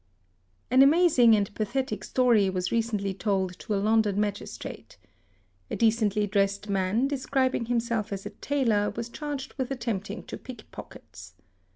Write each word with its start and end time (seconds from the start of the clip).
)An 0.71 0.81
amazing 0.81 1.35
and 1.35 1.53
pathetic 1.53 2.03
story 2.03 2.49
was 2.49 2.71
recently 2.71 3.13
told 3.13 3.59
to 3.59 3.75
a 3.75 3.75
London 3.75 4.19
Magis_ 4.19 4.57
trate. 4.59 4.97
A 5.69 5.75
decently 5.75 6.25
dressed 6.25 6.67
man, 6.69 7.07
describing 7.07 7.65
himself 7.65 8.11
as 8.11 8.25
a 8.25 8.31
tailor, 8.31 8.89
was 8.95 9.09
charged— 9.09 9.53
with 9.59 9.69
attempting 9.69 10.23
to 10.23 10.37
pickpockets. 10.39 11.35